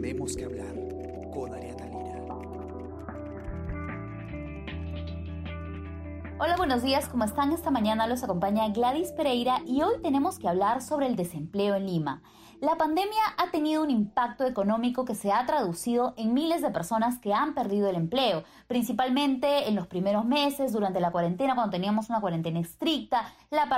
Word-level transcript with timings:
tenemos 0.00 0.34
que 0.34 0.46
hablar 0.46 0.74
con 1.30 1.52
Ariana 1.52 1.84
Lira. 1.84 2.24
Hola, 6.38 6.56
buenos 6.56 6.82
días, 6.82 7.06
¿cómo 7.08 7.24
están? 7.24 7.52
Esta 7.52 7.70
mañana 7.70 8.06
los 8.06 8.22
acompaña 8.22 8.66
Gladys 8.70 9.12
Pereira 9.12 9.60
y 9.66 9.82
hoy 9.82 10.00
tenemos 10.02 10.38
que 10.38 10.48
hablar 10.48 10.80
sobre 10.80 11.06
el 11.06 11.16
desempleo 11.16 11.74
en 11.74 11.84
Lima. 11.84 12.22
La 12.62 12.76
pandemia 12.76 13.20
ha 13.36 13.50
tenido 13.50 13.82
un 13.82 13.90
impacto 13.90 14.46
económico 14.46 15.04
que 15.04 15.14
se 15.14 15.32
ha 15.32 15.44
traducido 15.46 16.14
en 16.16 16.34
miles 16.34 16.62
de 16.62 16.70
personas 16.70 17.18
que 17.18 17.32
han 17.32 17.54
perdido 17.54 17.88
el 17.88 17.96
empleo, 17.96 18.44
principalmente 18.68 19.68
en 19.68 19.74
los 19.74 19.86
primeros 19.86 20.24
meses, 20.26 20.72
durante 20.72 21.00
la 21.00 21.10
cuarentena, 21.10 21.54
cuando 21.54 21.70
teníamos 21.70 22.10
una 22.10 22.20
cuarentena 22.20 22.60
estricta, 22.60 23.32
la 23.50 23.68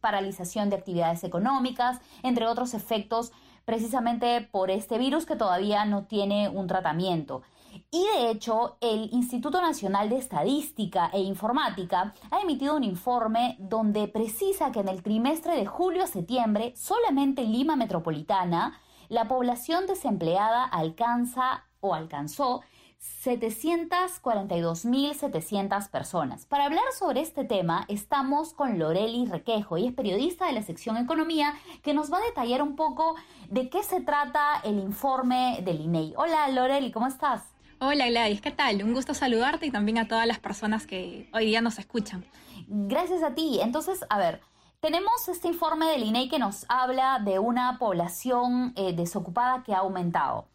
paralización 0.00 0.68
de 0.68 0.76
actividades 0.76 1.24
económicas, 1.24 2.00
entre 2.22 2.46
otros 2.46 2.74
efectos 2.74 3.32
precisamente 3.68 4.48
por 4.50 4.70
este 4.70 4.96
virus 4.96 5.26
que 5.26 5.36
todavía 5.36 5.84
no 5.84 6.04
tiene 6.04 6.48
un 6.48 6.66
tratamiento. 6.66 7.42
Y 7.90 8.02
de 8.16 8.30
hecho, 8.30 8.78
el 8.80 9.10
Instituto 9.12 9.60
Nacional 9.60 10.08
de 10.08 10.16
Estadística 10.16 11.10
e 11.12 11.20
Informática 11.20 12.14
ha 12.30 12.40
emitido 12.40 12.74
un 12.74 12.82
informe 12.82 13.56
donde 13.58 14.08
precisa 14.08 14.72
que 14.72 14.80
en 14.80 14.88
el 14.88 15.02
trimestre 15.02 15.54
de 15.54 15.66
julio 15.66 16.04
a 16.04 16.06
septiembre, 16.06 16.72
solamente 16.76 17.42
en 17.42 17.52
Lima 17.52 17.76
Metropolitana, 17.76 18.80
la 19.10 19.28
población 19.28 19.86
desempleada 19.86 20.64
alcanza 20.64 21.66
o 21.80 21.94
alcanzó 21.94 22.62
742.700 23.00 25.90
personas. 25.90 26.46
Para 26.46 26.64
hablar 26.64 26.84
sobre 26.98 27.20
este 27.20 27.44
tema, 27.44 27.84
estamos 27.88 28.54
con 28.54 28.78
Loreli 28.78 29.26
Requejo, 29.26 29.76
y 29.76 29.86
es 29.86 29.92
periodista 29.92 30.46
de 30.46 30.52
la 30.52 30.62
sección 30.62 30.96
Economía, 30.96 31.54
que 31.82 31.92
nos 31.94 32.12
va 32.12 32.18
a 32.18 32.22
detallar 32.22 32.62
un 32.62 32.76
poco 32.76 33.16
de 33.50 33.68
qué 33.68 33.82
se 33.82 34.00
trata 34.00 34.60
el 34.64 34.78
informe 34.78 35.60
del 35.62 35.80
INEI. 35.80 36.14
Hola 36.16 36.48
Loreli, 36.48 36.90
¿cómo 36.90 37.06
estás? 37.06 37.42
Hola 37.80 38.08
Gladys, 38.08 38.40
¿qué 38.40 38.50
tal? 38.50 38.82
Un 38.82 38.94
gusto 38.94 39.14
saludarte 39.14 39.66
y 39.66 39.70
también 39.70 39.98
a 39.98 40.08
todas 40.08 40.26
las 40.26 40.40
personas 40.40 40.86
que 40.86 41.28
hoy 41.32 41.46
día 41.46 41.60
nos 41.60 41.78
escuchan. 41.78 42.24
Gracias 42.66 43.22
a 43.22 43.34
ti. 43.34 43.60
Entonces, 43.62 44.04
a 44.10 44.18
ver, 44.18 44.40
tenemos 44.80 45.28
este 45.28 45.48
informe 45.48 45.86
del 45.86 46.02
INEI 46.02 46.28
que 46.28 46.38
nos 46.38 46.66
habla 46.68 47.20
de 47.24 47.38
una 47.38 47.78
población 47.78 48.72
eh, 48.74 48.92
desocupada 48.94 49.62
que 49.62 49.74
ha 49.74 49.78
aumentado. 49.78 50.48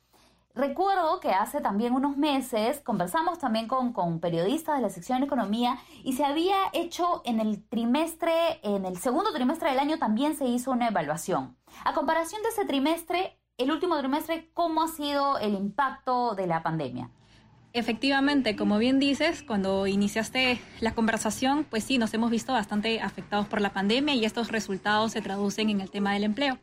Recuerdo 0.55 1.19
que 1.19 1.31
hace 1.31 1.61
también 1.61 1.93
unos 1.93 2.15
meses 2.15 2.79
conversamos 2.81 3.39
también 3.39 3.67
con, 3.67 3.91
con, 3.91 4.19
periodistas 4.19 4.75
de 4.75 4.83
la 4.83 4.89
sección 4.89 5.23
economía 5.23 5.79
y 6.03 6.13
se 6.13 6.25
había 6.25 6.55
hecho 6.73 7.23
en 7.25 7.39
el 7.39 7.67
trimestre, 7.67 8.59
en 8.61 8.85
el 8.85 8.97
segundo 8.97 9.33
trimestre 9.33 9.71
del 9.71 9.79
año 9.79 9.97
también 9.97 10.35
se 10.35 10.45
hizo 10.45 10.69
una 10.69 10.89
evaluación. 10.89 11.57
A 11.83 11.93
comparación 11.93 12.43
de 12.43 12.49
ese 12.49 12.65
trimestre, 12.65 13.39
el 13.57 13.71
último 13.71 13.97
trimestre, 13.97 14.51
¿cómo 14.53 14.83
ha 14.83 14.89
sido 14.89 15.39
el 15.39 15.55
impacto 15.55 16.35
de 16.35 16.45
la 16.45 16.61
pandemia? 16.61 17.09
Efectivamente, 17.73 18.55
como 18.55 18.77
bien 18.77 18.99
dices, 18.99 19.41
cuando 19.41 19.87
iniciaste 19.87 20.61
la 20.81 20.93
conversación, 20.93 21.65
pues 21.67 21.83
sí, 21.83 21.97
nos 21.97 22.13
hemos 22.13 22.29
visto 22.29 22.53
bastante 22.53 23.01
afectados 23.01 23.47
por 23.47 23.59
la 23.59 23.73
pandemia 23.73 24.13
y 24.13 24.23
estos 24.23 24.51
resultados 24.51 25.13
se 25.13 25.21
traducen 25.21 25.71
en 25.71 25.81
el 25.81 25.89
tema 25.89 26.13
del 26.13 26.25
empleo. 26.25 26.59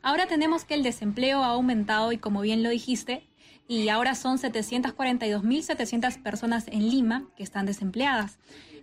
Ahora 0.00 0.26
tenemos 0.26 0.64
que 0.64 0.72
el 0.74 0.82
desempleo 0.82 1.42
ha 1.42 1.48
aumentado 1.48 2.12
y 2.12 2.18
como 2.18 2.40
bien 2.40 2.62
lo 2.62 2.70
dijiste, 2.70 3.28
y 3.66 3.88
ahora 3.88 4.14
son 4.14 4.38
742.700 4.38 6.22
personas 6.22 6.66
en 6.68 6.88
Lima 6.88 7.24
que 7.36 7.42
están 7.42 7.66
desempleadas. 7.66 8.38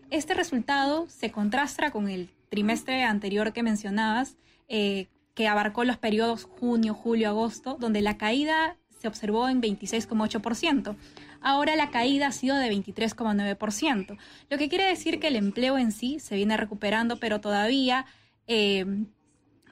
Este 0.10 0.34
resultado 0.34 1.08
se 1.08 1.32
contrasta 1.32 1.92
con 1.92 2.10
el 2.10 2.30
trimestre 2.50 3.04
anterior 3.04 3.54
que 3.54 3.64
mencionabas, 3.64 4.38
eh, 4.68 5.08
que 5.34 5.48
abarcó 5.48 5.84
los 5.86 5.98
periodos 5.98 6.44
junio, 6.44 6.94
julio, 6.94 7.30
agosto, 7.30 7.78
donde 7.80 8.02
la 8.02 8.18
caída 8.18 8.78
se 9.00 9.08
observó 9.08 9.48
en 9.50 9.62
26,8%. 9.62 10.96
Ahora 11.42 11.76
la 11.76 11.90
caída 11.90 12.28
ha 12.28 12.32
sido 12.32 12.58
de 12.58 12.70
23,9%, 12.70 14.18
lo 14.50 14.58
que 14.58 14.70
quiere 14.70 14.86
decir 14.86 15.20
que 15.20 15.30
el 15.30 15.36
empleo 15.36 15.78
en 15.78 15.92
sí 15.92 16.20
se 16.20 16.36
viene 16.36 16.56
recuperando, 16.58 17.18
pero 17.18 17.42
todavía, 17.42 18.06
eh, 18.48 18.86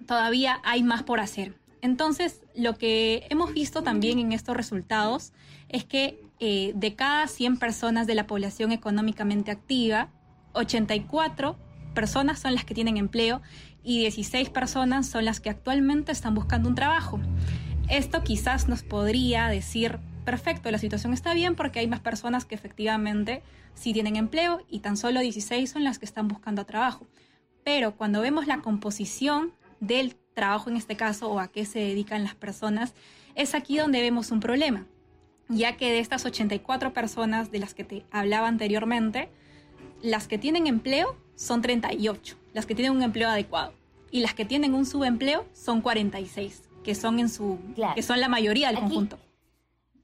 todavía 0.08 0.60
hay 0.64 0.82
más 0.82 1.04
por 1.04 1.20
hacer. 1.20 1.59
Entonces, 1.82 2.42
lo 2.56 2.78
que 2.78 3.26
hemos 3.30 3.54
visto 3.54 3.84
también 3.84 4.20
en 4.20 4.32
estos 4.32 4.56
resultados 4.56 5.34
es 5.70 5.86
que 5.86 6.22
eh, 6.40 6.74
de 6.76 6.96
cada 6.96 7.28
100 7.28 7.58
personas 7.58 8.08
de 8.08 8.16
la 8.16 8.28
población 8.28 8.72
económicamente 8.72 9.52
activa, 9.52 10.10
84 10.54 11.58
personas 11.94 12.40
son 12.40 12.54
las 12.54 12.66
que 12.66 12.74
tienen 12.74 12.98
empleo 12.98 13.42
y 13.84 14.00
16 14.00 14.50
personas 14.50 15.08
son 15.08 15.26
las 15.26 15.40
que 15.40 15.50
actualmente 15.50 16.12
están 16.12 16.36
buscando 16.36 16.70
un 16.70 16.76
trabajo. 16.76 17.20
Esto 17.90 18.24
quizás 18.24 18.68
nos 18.68 18.84
podría 18.84 19.48
decir, 19.48 20.00
perfecto, 20.26 20.70
la 20.70 20.78
situación 20.78 21.14
está 21.14 21.34
bien 21.34 21.56
porque 21.56 21.80
hay 21.80 21.88
más 21.88 22.00
personas 22.00 22.46
que 22.46 22.56
efectivamente 22.56 23.42
sí 23.74 23.94
tienen 23.94 24.16
empleo 24.16 24.62
y 24.70 24.80
tan 24.80 24.98
solo 24.98 25.22
16 25.22 25.70
son 25.70 25.84
las 25.84 25.98
que 25.98 26.06
están 26.06 26.28
buscando 26.28 26.66
trabajo. 26.66 27.08
Pero 27.64 27.96
cuando 27.96 28.22
vemos 28.22 28.48
la 28.48 28.62
composición 28.62 29.54
del 29.80 30.16
trabajo 30.40 30.70
en 30.70 30.78
este 30.78 30.96
caso 30.96 31.30
o 31.30 31.40
a 31.40 31.50
qué 31.50 31.66
se 31.66 31.80
dedican 31.80 32.24
las 32.24 32.34
personas, 32.34 32.94
es 33.36 33.56
aquí 33.56 33.78
donde 33.78 34.00
vemos 34.00 34.32
un 34.32 34.40
problema, 34.40 34.86
ya 35.50 35.76
que 35.76 35.92
de 35.92 36.00
estas 36.00 36.26
84 36.26 36.94
personas 36.94 37.52
de 37.52 37.60
las 37.60 37.74
que 37.74 37.84
te 37.84 38.06
hablaba 38.10 38.48
anteriormente, 38.48 39.30
las 40.02 40.30
que 40.30 40.38
tienen 40.38 40.66
empleo 40.66 41.18
son 41.36 41.62
38, 41.62 42.38
las 42.54 42.66
que 42.66 42.74
tienen 42.74 42.94
un 42.94 43.04
empleo 43.04 43.28
adecuado. 43.28 43.74
Y 44.12 44.22
las 44.22 44.34
que 44.34 44.46
tienen 44.46 44.74
un 44.74 44.86
subempleo 44.86 45.46
son 45.54 45.82
46, 45.82 46.64
que 46.84 46.96
son 46.96 47.20
en 47.20 47.30
su 47.30 47.60
que 47.94 48.02
son 48.02 48.20
la 48.22 48.30
mayoría 48.30 48.70
del 48.70 48.80
conjunto. 48.80 49.20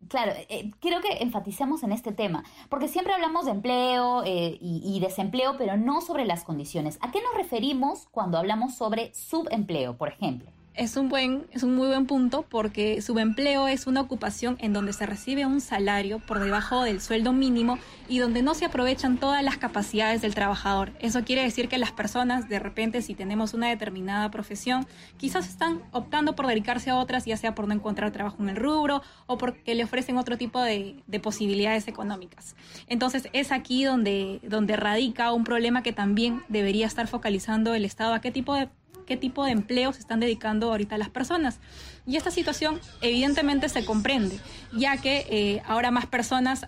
Claro, 0.07 0.33
eh, 0.49 0.71
quiero 0.79 1.01
que 1.01 1.23
enfaticemos 1.23 1.81
en 1.83 1.91
este 1.91 2.11
tema, 2.11 2.43
porque 2.69 2.88
siempre 2.88 3.13
hablamos 3.13 3.45
de 3.45 3.51
empleo 3.51 4.23
eh, 4.23 4.57
y, 4.61 4.99
desempleo, 4.99 5.55
pero 5.57 5.77
no 5.77 6.01
sobre 6.01 6.25
las 6.25 6.43
condiciones. 6.43 6.99
¿A 7.01 7.11
qué 7.11 7.21
nos 7.21 7.33
referimos 7.35 8.07
cuando 8.11 8.38
hablamos 8.38 8.75
sobre 8.75 9.13
subempleo, 9.13 9.97
por 9.97 10.09
ejemplo? 10.09 10.51
Es 10.75 10.97
un 10.97 11.09
buen, 11.09 11.45
es 11.51 11.63
un 11.63 11.75
muy 11.75 11.87
buen 11.87 12.05
punto 12.05 12.45
porque 12.49 13.01
subempleo 13.01 13.67
es 13.67 13.87
una 13.87 14.01
ocupación 14.01 14.57
en 14.59 14.73
donde 14.73 14.93
se 14.93 15.05
recibe 15.05 15.45
un 15.45 15.61
salario 15.61 16.19
por 16.19 16.39
debajo 16.39 16.83
del 16.83 17.01
sueldo 17.01 17.33
mínimo 17.33 17.79
y 18.07 18.19
donde 18.19 18.41
no 18.41 18.53
se 18.53 18.65
aprovechan 18.65 19.17
todas 19.17 19.43
las 19.43 19.57
capacidades 19.57 20.21
del 20.21 20.35
trabajador. 20.35 20.91
Eso 20.99 21.23
quiere 21.23 21.43
decir 21.43 21.69
que 21.69 21.77
las 21.77 21.91
personas, 21.91 22.49
de 22.49 22.59
repente, 22.59 23.01
si 23.01 23.15
tenemos 23.15 23.53
una 23.53 23.69
determinada 23.69 24.29
profesión, 24.31 24.85
quizás 25.17 25.47
están 25.47 25.81
optando 25.91 26.35
por 26.35 26.47
dedicarse 26.47 26.89
a 26.89 26.97
otras, 26.97 27.25
ya 27.25 27.37
sea 27.37 27.55
por 27.55 27.67
no 27.67 27.73
encontrar 27.73 28.11
trabajo 28.11 28.37
en 28.41 28.49
el 28.49 28.57
rubro 28.57 29.01
o 29.27 29.37
porque 29.37 29.75
le 29.75 29.83
ofrecen 29.83 30.17
otro 30.17 30.37
tipo 30.37 30.61
de, 30.61 30.97
de 31.07 31.19
posibilidades 31.19 31.87
económicas. 31.87 32.55
Entonces 32.87 33.29
es 33.33 33.51
aquí 33.51 33.83
donde, 33.85 34.39
donde 34.43 34.75
radica 34.75 35.31
un 35.31 35.43
problema 35.43 35.83
que 35.83 35.93
también 35.93 36.43
debería 36.49 36.85
estar 36.85 37.07
focalizando 37.07 37.73
el 37.73 37.85
Estado 37.85 38.13
a 38.13 38.21
qué 38.21 38.31
tipo 38.31 38.55
de 38.55 38.67
qué 39.05 39.17
tipo 39.17 39.45
de 39.45 39.51
empleo 39.51 39.93
se 39.93 39.99
están 39.99 40.19
dedicando 40.19 40.71
ahorita 40.71 40.97
las 40.97 41.09
personas. 41.09 41.59
Y 42.05 42.17
esta 42.17 42.31
situación 42.31 42.79
evidentemente 43.01 43.69
se 43.69 43.85
comprende, 43.85 44.39
ya 44.73 44.97
que 44.97 45.25
eh, 45.29 45.61
ahora 45.66 45.91
más 45.91 46.05
personas, 46.05 46.67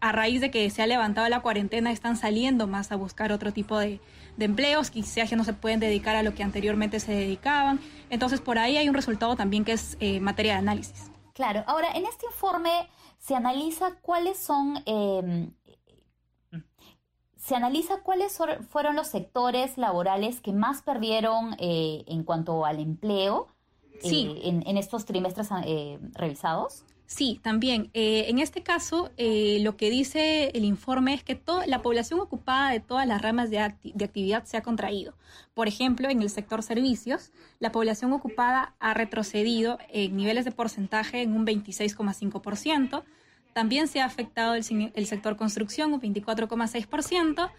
a 0.00 0.12
raíz 0.12 0.40
de 0.40 0.50
que 0.50 0.68
se 0.70 0.82
ha 0.82 0.86
levantado 0.86 1.28
la 1.28 1.40
cuarentena, 1.40 1.90
están 1.90 2.16
saliendo 2.16 2.66
más 2.66 2.92
a 2.92 2.96
buscar 2.96 3.32
otro 3.32 3.52
tipo 3.52 3.78
de, 3.78 4.00
empleos, 4.38 4.90
quizás 4.90 5.30
ya 5.30 5.36
no 5.36 5.42
se 5.42 5.52
pueden 5.52 5.80
dedicar 5.80 6.14
a 6.14 6.22
lo 6.22 6.32
que 6.34 6.44
anteriormente 6.44 7.00
se 7.00 7.12
dedicaban. 7.12 7.80
Entonces, 8.08 8.40
por 8.40 8.58
ahí 8.58 8.76
hay 8.76 8.88
un 8.88 8.94
resultado 8.94 9.34
también 9.34 9.64
que 9.64 9.72
es 9.72 9.96
eh, 9.98 10.20
materia 10.20 10.52
de 10.52 10.58
análisis. 10.58 11.10
Claro, 11.34 11.64
ahora 11.66 11.88
en 11.94 12.04
este 12.04 12.26
informe 12.26 12.88
se 13.18 13.34
analiza 13.34 13.96
cuáles 14.00 14.38
son 14.38 14.82
em, 14.86 15.52
se 17.48 17.56
analiza 17.56 18.00
cuáles 18.02 18.38
fueron 18.68 18.94
los 18.94 19.06
sectores 19.06 19.78
laborales 19.78 20.40
que 20.40 20.52
más 20.52 20.82
perdieron 20.82 21.56
eh, 21.58 22.04
en 22.06 22.22
cuanto 22.22 22.66
al 22.66 22.78
empleo 22.78 23.48
eh, 24.04 24.40
en, 24.44 24.76
estos 24.76 25.06
trimestres 25.06 25.48
eh, 25.64 25.98
revisados. 26.12 26.84
Sí, 27.06 27.40
también. 27.42 27.90
en 27.94 28.38
este 28.38 28.62
caso, 28.62 29.10
lo 29.16 29.76
que 29.78 29.88
dice 29.88 30.50
el 30.52 30.66
informe 30.66 31.14
es 31.14 31.24
que 31.24 31.40
la 31.66 31.80
población 31.80 32.20
ocupada 32.20 32.70
de 32.70 32.80
todas 32.80 33.06
las 33.06 33.22
ramas 33.22 33.48
de, 33.48 33.74
de, 33.82 34.04
actividad 34.04 34.44
se 34.44 34.58
ha 34.58 34.62
contraído. 34.62 35.14
Por 35.54 35.68
ejemplo, 35.68 36.10
en 36.10 36.20
el 36.20 36.28
sector 36.28 36.62
servicios, 36.62 37.32
la 37.60 37.72
población 37.72 38.12
ocupada 38.12 38.74
ha 38.78 38.92
retrocedido 38.92 39.78
en 39.88 40.18
niveles 40.18 40.44
de 40.44 40.52
porcentaje 40.52 41.22
en 41.22 41.32
un 41.32 41.46
26,5%. 41.46 43.02
También 43.52 43.88
se 43.88 44.00
ha 44.00 44.04
afectado 44.04 44.54
el, 44.54 45.06
sector 45.06 45.36
construcción, 45.36 45.92
un 45.92 46.00
24,6%, 46.00 47.50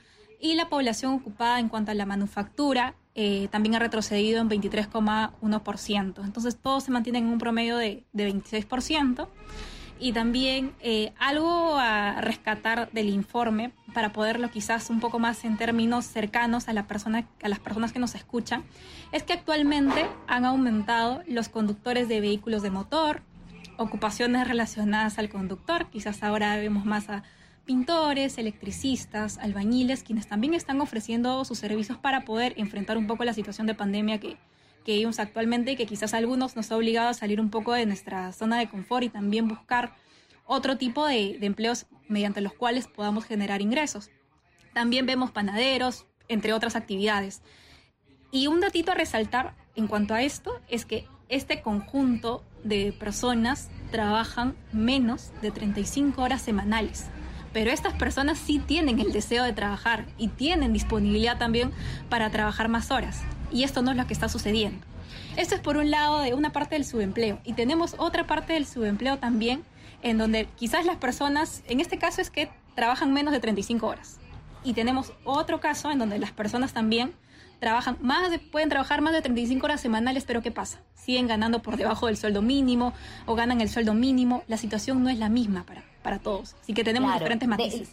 y 0.42 0.56
la 0.56 0.70
población 0.70 1.14
ocupada 1.14 1.60
en 1.60 1.68
cuanto 1.68 1.92
a 1.92 1.94
la 1.94 2.06
manufactura 2.06 2.96
eh, 3.16 3.50
también 3.52 3.76
ha 3.76 3.80
retrocedido 3.80 4.40
en 4.40 4.50
23,1%. 4.50 6.24
Entonces, 6.24 6.58
todo 6.58 6.80
se 6.80 6.92
mantiene 6.92 7.20
en 7.20 7.26
un 7.26 7.38
promedio 7.38 7.76
de, 7.76 8.06
26%. 8.14 9.28
Y 10.02 10.14
también 10.14 10.74
eh, 10.80 11.12
algo 11.20 11.76
a 11.76 12.22
rescatar 12.22 12.90
del 12.94 13.10
informe, 13.10 13.74
para 13.94 14.14
poderlo 14.14 14.50
quizás 14.50 14.90
un 14.90 15.02
poco 15.02 15.20
más 15.20 15.44
en 15.44 15.58
términos 15.58 16.06
cercanos 16.06 16.70
a, 16.70 16.74
la 16.74 16.88
persona, 16.88 17.28
a 17.44 17.50
las 17.50 17.60
personas 17.60 17.92
que 17.92 18.00
nos 18.00 18.16
escuchan, 18.16 18.64
es 19.12 19.24
que 19.24 19.34
actualmente 19.34 20.06
han 20.28 20.46
aumentado 20.46 21.22
los 21.28 21.50
conductores 21.50 22.08
de 22.08 22.22
vehículos 22.22 22.62
de 22.62 22.70
motor, 22.70 23.22
ocupaciones 23.80 24.48
relacionadas 24.48 25.18
al 25.18 25.30
conductor. 25.30 25.90
Quizás 25.90 26.22
ahora 26.22 26.58
vemos 26.58 26.86
más 26.86 27.10
a 27.10 27.24
pintores, 27.66 28.38
electricistas, 28.38 29.38
albañiles, 29.38 30.04
quienes 30.04 30.28
también 30.28 30.54
están 30.54 30.82
ofreciendo 30.82 31.46
sus 31.46 31.60
servicios 31.60 31.98
para 31.98 32.26
poder 32.26 32.54
enfrentar 32.58 32.98
un 32.98 33.08
poco 33.08 33.24
la 33.24 33.34
situación 33.34 33.68
de 33.68 33.76
pandemia 33.76 34.20
que, 34.20 34.38
que 34.84 34.94
vivimos 34.94 35.20
actualmente 35.20 35.72
y 35.72 35.76
que 35.78 35.86
quizás 35.86 36.14
a 36.14 36.18
algunos 36.18 36.56
nos 36.56 36.72
ha 36.72 36.76
obligado 36.76 37.10
a 37.10 37.14
salir 37.14 37.40
un 37.40 37.50
poco 37.50 37.74
de 37.74 37.86
nuestra 37.86 38.34
zona 38.34 38.60
de 38.60 38.68
confort 38.68 39.04
y 39.04 39.10
también 39.10 39.48
buscar 39.48 39.96
otro 40.46 40.78
tipo 40.78 41.08
de, 41.08 41.38
de 41.40 41.46
empleos 41.46 41.86
mediante 42.08 42.42
los 42.42 42.54
cuales 42.54 42.88
podamos 42.88 43.24
generar 43.24 43.62
ingresos. 43.62 44.10
También 44.74 45.06
vemos 45.06 45.32
panaderos, 45.32 46.06
entre 46.28 46.52
otras 46.52 46.76
actividades. 46.76 47.42
Y 48.32 48.48
un 48.48 48.60
datito 48.60 48.92
a 48.92 48.96
resaltar 48.96 49.56
en 49.76 49.88
cuanto 49.88 50.14
a 50.14 50.22
esto 50.22 50.60
es 50.68 50.86
que 50.86 51.08
este 51.30 51.62
conjunto 51.62 52.44
de 52.64 52.92
personas 52.92 53.70
trabajan 53.92 54.56
menos 54.74 55.32
de 55.42 55.52
35 55.52 56.22
horas 56.22 56.42
semanales. 56.42 57.06
Pero 57.54 57.72
estas 57.72 57.94
personas 57.94 58.38
sí 58.38 58.60
tienen 58.60 59.00
el 59.00 59.12
deseo 59.12 59.44
de 59.44 59.54
trabajar 59.54 60.06
y 60.18 60.28
tienen 60.28 60.74
disponibilidad 60.74 61.38
también 61.38 61.72
para 62.10 62.30
trabajar 62.30 62.68
más 62.68 62.92
horas. 62.92 63.22
Y 63.52 63.64
esto 63.64 63.82
no 63.82 63.92
es 63.92 63.98
lo 63.98 64.06
que 64.06 64.14
está 64.14 64.30
sucediendo. 64.30 64.86
Esto 65.36 65.56
es 65.56 65.62
por 65.62 65.78
un 65.78 65.90
lado 65.90 66.20
de 66.20 66.34
una 66.34 66.52
parte 66.52 66.76
del 66.76 66.86
subempleo. 66.86 67.40
Y 67.44 67.54
tenemos 67.54 67.96
otra 67.98 68.28
parte 68.28 68.54
del 68.54 68.68
subempleo 68.68 69.18
también, 69.18 69.64
en 70.04 70.18
donde 70.18 70.48
quizás 70.56 70.86
las 70.86 70.98
personas, 70.98 71.64
en 71.68 71.80
este 71.80 71.98
caso 71.98 72.22
es 72.22 72.30
que 72.30 72.50
trabajan 72.76 73.14
menos 73.14 73.34
de 73.34 73.40
35 73.40 73.88
horas. 73.88 74.20
Y 74.64 74.74
tenemos 74.74 75.14
otro 75.24 75.60
caso 75.60 75.92
en 75.92 76.00
donde 76.00 76.20
las 76.20 76.32
personas 76.32 76.74
también 76.74 77.14
trabajan 77.60 77.98
más 78.02 78.32
de, 78.32 78.40
pueden 78.40 78.70
trabajar 78.70 79.02
más 79.02 79.14
de 79.14 79.22
35 79.22 79.66
horas 79.66 79.82
semanales, 79.82 80.24
pero 80.26 80.42
¿qué 80.42 80.52
pasa? 80.52 80.80
Siguen 80.96 81.28
ganando 81.28 81.62
por 81.62 81.78
debajo 81.78 82.08
del 82.08 82.18
sueldo 82.18 82.42
mínimo 82.42 82.94
o 83.26 83.36
ganan 83.36 83.62
el 83.62 83.70
sueldo 83.70 83.94
mínimo. 83.94 84.44
La 84.48 84.58
situación 84.58 85.04
no 85.04 85.10
es 85.10 85.20
la 85.20 85.30
misma 85.30 85.64
para, 85.64 85.84
para 86.02 86.20
todos. 86.20 86.56
Así 86.62 86.74
que 86.74 86.84
tenemos 86.84 87.14
diferentes 87.14 87.48
matices. 87.48 87.90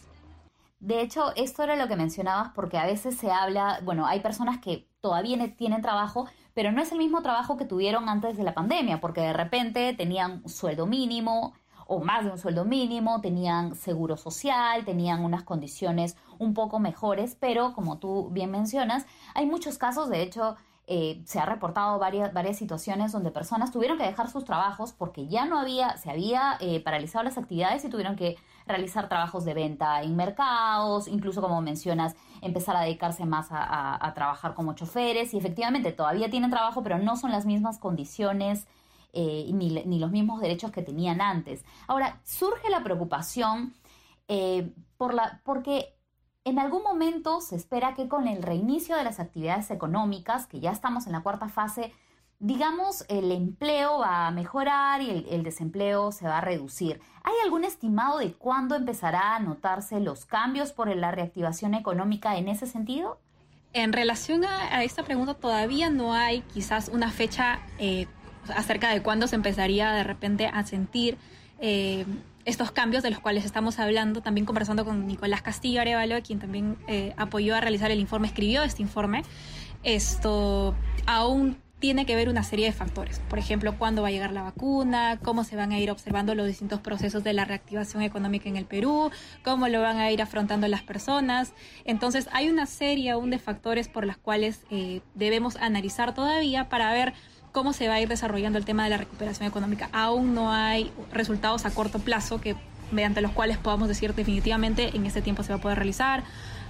De, 0.79 0.95
de, 0.95 1.01
hecho, 1.01 1.35
esto 1.35 1.63
era 1.63 1.75
lo 1.75 1.87
que 1.87 1.95
mencionabas 1.95 2.49
porque 2.53 2.77
a 2.77 2.85
veces 2.85 3.17
se 3.17 3.31
habla, 3.31 3.79
bueno, 3.83 4.05
hay 4.05 4.19
personas 4.21 4.59
que 4.59 4.87
todavía 5.01 5.37
tienen 5.55 5.81
trabajo, 5.81 6.27
pero 6.53 6.71
no 6.71 6.81
es 6.81 6.91
el 6.91 6.97
mismo 6.97 7.21
trabajo 7.21 7.57
que 7.57 7.65
tuvieron 7.65 8.09
antes 8.09 8.37
de 8.37 8.43
la 8.43 8.53
pandemia, 8.53 8.99
porque 8.99 9.21
de 9.21 9.33
repente 9.33 9.93
tenían 9.93 10.47
sueldo 10.47 10.85
mínimo, 10.85 11.53
o 11.87 11.99
más 11.99 12.25
de 12.25 12.31
un 12.31 12.37
sueldo 12.37 12.65
mínimo, 12.65 13.21
tenían 13.21 13.75
seguro 13.75 14.17
social, 14.17 14.85
tenían 14.85 15.23
unas 15.23 15.43
condiciones 15.43 16.15
un 16.39 16.53
poco 16.53 16.79
mejores, 16.79 17.35
pero 17.39 17.73
como 17.73 17.97
tú 17.97 18.29
bien 18.31 18.51
mencionas, 18.51 19.05
hay 19.33 19.45
muchos 19.45 19.77
casos, 19.77 20.09
de 20.09 20.21
hecho, 20.21 20.55
eh, 20.89 21.21
se 21.25 21.37
ha 21.37 21.45
reportado 21.45 21.99
varias, 21.99 22.33
varias 22.33 22.57
situaciones 22.57 23.11
donde 23.11 23.29
personas 23.29 23.73
tuvieron 23.73 23.97
que 23.97 24.05
dejar 24.05 24.29
sus 24.29 24.45
trabajos 24.45 24.93
porque 24.93 25.27
ya 25.27 25.45
no 25.45 25.59
había, 25.59 25.97
se 25.97 26.09
había 26.09 26.55
eh, 26.61 26.79
paralizado 26.79 27.25
las 27.25 27.37
actividades 27.37 27.83
y 27.83 27.89
tuvieron 27.89 28.15
que 28.15 28.37
realizar 28.65 29.09
trabajos 29.09 29.43
de 29.43 29.53
venta 29.53 30.01
en 30.01 30.15
mercados, 30.15 31.09
incluso 31.09 31.41
como 31.41 31.61
mencionas, 31.61 32.15
empezar 32.41 32.77
a 32.77 32.81
dedicarse 32.81 33.25
más 33.25 33.47
a, 33.51 34.11
trabajar 34.15 34.53
como 34.53 34.73
choferes. 34.73 35.33
Y 35.33 35.37
efectivamente 35.37 35.91
todavía 35.91 36.29
tienen 36.29 36.51
trabajo, 36.51 36.83
pero 36.83 36.97
no 36.99 37.17
son 37.17 37.31
las 37.31 37.45
mismas 37.45 37.79
condiciones 37.79 38.65
eh, 39.19 39.49
ni, 39.51 39.97
los 39.97 40.11
mismos 40.11 40.41
derechos 40.41 40.69
que 40.69 40.83
tenían 40.83 41.21
antes. 41.21 41.65
Ahora, 41.87 42.21
surge 42.23 42.69
la 42.69 42.83
preocupación 42.83 43.73
eh, 44.27 44.71
por 44.95 45.15
la, 45.15 45.41
porque 45.43 45.95
en 46.43 46.59
algún 46.59 46.83
momento 46.83 47.41
se 47.41 47.55
espera 47.55 47.95
que 47.95 48.07
con 48.07 48.27
el 48.27 48.43
reinicio 48.43 48.95
de 48.95 49.03
las 49.03 49.19
actividades 49.19 49.71
económicas, 49.71 50.45
que 50.45 50.59
ya 50.59 50.69
estamos 50.69 51.07
en 51.07 51.13
la 51.13 51.21
cuarta 51.21 51.49
fase, 51.49 51.93
digamos, 52.37 53.05
el 53.09 53.31
empleo 53.31 53.97
va 53.97 54.27
a 54.27 54.31
mejorar 54.31 55.01
y 55.01 55.25
el, 55.31 55.41
desempleo 55.41 56.11
se 56.11 56.27
va 56.27 56.37
a 56.37 56.41
reducir. 56.41 57.01
¿Hay 57.23 57.33
algún 57.43 57.63
estimado 57.63 58.19
de 58.19 58.33
cuándo 58.33 58.75
empezará 58.75 59.35
a 59.35 59.39
notarse 59.39 59.99
los 59.99 60.25
cambios 60.25 60.73
por 60.73 60.95
la 60.95 61.09
reactivación 61.09 61.73
económica 61.73 62.37
en 62.37 62.49
ese 62.49 62.67
sentido? 62.67 63.19
En 63.73 63.93
relación 63.93 64.45
a, 64.45 64.75
a 64.75 64.83
esta 64.83 65.01
pregunta, 65.01 65.33
todavía 65.33 65.89
no 65.89 66.13
hay 66.13 66.41
quizás 66.41 66.89
una 66.89 67.09
fecha 67.09 67.59
eh, 67.79 68.05
acerca 68.55 68.93
de 68.93 69.01
cuándo 69.01 69.27
se 69.27 69.35
empezaría 69.35 69.91
de 69.91 70.03
repente 70.03 70.47
a 70.47 70.63
sentir 70.65 71.17
eh, 71.59 72.05
estos 72.45 72.71
cambios 72.71 73.03
de 73.03 73.09
los 73.09 73.19
cuales 73.19 73.43
estamos 73.45 73.77
hablando, 73.79 74.21
también 74.21 74.45
conversando 74.45 74.85
con 74.85 75.05
Nicolás 75.05 75.41
Castillo 75.41 75.81
Arevalo, 75.81 76.21
quien 76.21 76.39
también 76.39 76.77
eh, 76.87 77.13
apoyó 77.17 77.55
a 77.55 77.61
realizar 77.61 77.91
el 77.91 77.99
informe, 77.99 78.27
escribió 78.27 78.63
este 78.63 78.81
informe. 78.81 79.23
Esto 79.83 80.75
aún 81.05 81.57
tiene 81.79 82.07
que 82.07 82.15
ver 82.15 82.27
una 82.29 82.43
serie 82.43 82.65
de 82.65 82.71
factores. 82.71 83.19
Por 83.29 83.37
ejemplo, 83.37 83.77
cuándo 83.77 84.01
va 84.01 84.07
a 84.07 84.11
llegar 84.11 84.31
la 84.31 84.41
vacuna, 84.41 85.19
cómo 85.21 85.43
se 85.43 85.55
van 85.55 85.71
a 85.71 85.79
ir 85.79 85.91
observando 85.91 86.33
los 86.33 86.47
distintos 86.47 86.79
procesos 86.79 87.23
de 87.23 87.33
la 87.33 87.45
reactivación 87.45 88.01
económica 88.01 88.49
en 88.49 88.55
el 88.55 88.65
Perú, 88.65 89.11
cómo 89.43 89.67
lo 89.67 89.81
van 89.81 89.97
a 89.97 90.09
ir 90.11 90.21
afrontando 90.21 90.67
las 90.67 90.81
personas. 90.81 91.53
Entonces, 91.85 92.29
hay 92.31 92.49
una 92.49 92.65
serie 92.65 93.11
aún 93.11 93.29
de 93.29 93.37
factores 93.37 93.89
por 93.89 94.05
las 94.05 94.17
cuales 94.17 94.63
eh, 94.71 95.01
debemos 95.13 95.55
analizar 95.57 96.15
todavía 96.15 96.67
para 96.67 96.91
ver 96.91 97.13
cómo 97.57 97.73
se 97.73 97.87
va 97.87 97.95
a 97.95 97.99
ir 97.99 98.07
desarrollando 98.07 98.59
el 98.59 98.65
tema 98.65 98.83
de 98.83 98.91
la 98.91 98.97
recuperación 98.97 99.49
económica. 99.49 99.89
Aún 99.91 100.35
no 100.35 100.53
hay 100.53 100.91
resultados 101.11 101.65
a 101.65 101.71
corto 101.71 101.97
plazo 101.97 102.39
que 102.39 102.55
mediante 102.91 103.19
los 103.19 103.31
cuales 103.31 103.57
podamos 103.57 103.87
decir 103.87 104.13
definitivamente 104.13 104.95
en 104.95 105.07
este 105.07 105.23
tiempo 105.23 105.41
se 105.41 105.49
va 105.49 105.55
a 105.55 105.61
poder 105.61 105.79
realizar 105.79 106.23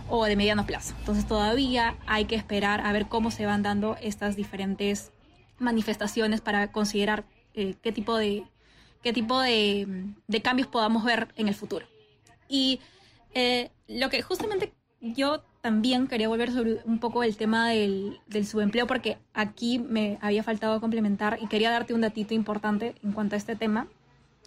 o 0.07 0.24
de 0.24 0.38
mediano 0.38 0.66
plazo. 0.66 0.94
Entonces 1.00 1.28
todavía 1.28 1.98
hay 2.06 2.24
que 2.24 2.36
esperar 2.36 2.80
a 2.80 2.94
ver 2.94 3.07
cómo 3.07 3.31
se 3.31 3.45
van 3.45 3.63
dando 3.63 3.98
estas 4.01 4.38
diferentes 4.38 5.12
manifestaciones 5.60 6.39
para 6.39 6.72
considerar 6.72 7.25
eh, 7.54 7.75
qué 7.81 7.92
tipo 7.92 8.16
de 8.16 8.45
qué 9.04 9.12
tipo 9.12 9.42
de, 9.42 10.13
cambios 10.42 10.69
podamos 10.69 11.04
ver 11.04 11.28
en 11.36 11.50
el 11.50 11.54
futuro. 11.54 11.86
Y 12.48 12.80
eh, 13.33 13.72
lo 13.90 14.10
que 14.10 14.22
justamente 14.22 14.72
yo 15.01 15.44
también 15.68 16.08
quería 16.08 16.30
volver 16.30 16.54
sobre 16.54 16.80
un 16.86 16.98
poco 16.98 17.24
el 17.24 17.36
tema 17.36 17.68
del, 17.68 18.22
del, 18.25 18.48
subempleo 18.48 18.88
porque 18.88 19.18
aquí 19.34 19.80
me 19.80 20.18
había 20.22 20.42
faltado 20.42 20.80
complementar 20.80 21.40
y 21.42 21.48
quería 21.48 21.69
darte 21.69 21.94
un 21.94 22.00
datito 22.00 22.34
importante 22.34 22.96
en 23.04 23.12
cuanto 23.12 23.36
a 23.36 23.38
este 23.38 23.58
tema. 23.58 23.88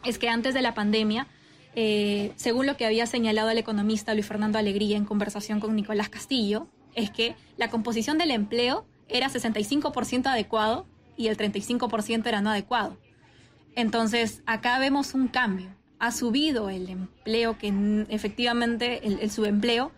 Es 0.02 0.18
que 0.18 0.30
antes 0.30 0.54
de 0.54 0.62
la 0.62 0.72
pandemia, 0.72 1.26
eh, 1.74 2.32
según 2.36 2.64
lo 2.64 2.78
que 2.78 2.86
había 2.86 3.04
señalado 3.04 3.50
el 3.50 3.58
economista 3.58 4.14
Luis 4.14 4.24
Fernando 4.24 4.58
Alegría 4.58 4.96
en 4.96 5.04
conversación 5.04 5.60
con 5.60 5.76
Nicolás 5.76 6.08
Castillo, 6.08 6.68
es 6.94 7.10
que 7.10 7.36
la 7.58 7.68
composición 7.68 8.16
del 8.16 8.30
empleo 8.30 8.86
era 9.06 9.28
65% 9.28 10.26
adecuado 10.26 10.86
y 11.18 11.28
el 11.28 11.36
35% 11.36 12.26
era 12.28 12.40
no 12.40 12.48
adecuado. 12.48 12.96
Entonces, 13.76 14.42
acá 14.46 14.78
vemos 14.78 15.12
un 15.12 15.28
cambio. 15.28 15.68
Ha 15.98 16.12
subido 16.12 16.70
el 16.70 16.88
empleo, 16.88 17.58
que 17.58 18.06
efectivamente 18.08 19.06
el, 19.06 19.18
el 19.20 19.30
subempleo, 19.30 19.92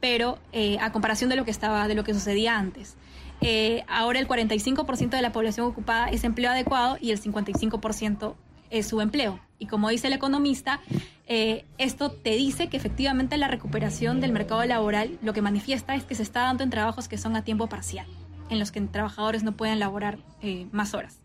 pero 0.00 0.38
eh, 0.52 0.78
a 0.80 0.92
comparación 0.92 1.30
de 1.30 1.36
lo 1.36 1.44
que 1.44 1.50
estaba, 1.50 1.88
de 1.88 1.94
lo 1.94 2.04
que 2.04 2.14
sucedía 2.14 2.58
antes. 2.58 2.96
Eh, 3.40 3.84
ahora 3.88 4.18
el 4.18 4.26
45% 4.26 5.10
de 5.10 5.22
la 5.22 5.32
población 5.32 5.66
ocupada 5.66 6.08
es 6.08 6.24
empleo 6.24 6.50
adecuado 6.50 6.96
y 7.00 7.12
el 7.12 7.20
55% 7.20 8.34
es 8.70 8.86
subempleo. 8.86 9.40
Y 9.58 9.66
como 9.66 9.88
dice 9.88 10.06
el 10.06 10.12
economista, 10.12 10.80
eh, 11.26 11.64
esto 11.78 12.10
te 12.10 12.30
dice 12.30 12.68
que 12.68 12.76
efectivamente 12.76 13.36
la 13.36 13.48
recuperación 13.48 14.20
del 14.20 14.32
mercado 14.32 14.64
laboral 14.64 15.18
lo 15.22 15.32
que 15.32 15.42
manifiesta 15.42 15.94
es 15.94 16.04
que 16.04 16.14
se 16.14 16.22
está 16.22 16.42
dando 16.42 16.64
en 16.64 16.70
trabajos 16.70 17.08
que 17.08 17.18
son 17.18 17.36
a 17.36 17.42
tiempo 17.42 17.68
parcial, 17.68 18.06
en 18.50 18.58
los 18.58 18.70
que 18.70 18.80
trabajadores 18.80 19.42
no 19.42 19.52
pueden 19.52 19.78
laborar 19.78 20.18
eh, 20.42 20.66
más 20.72 20.94
horas. 20.94 21.20